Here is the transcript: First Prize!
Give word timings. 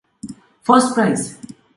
First 0.63 0.95
Prize! 0.95 1.37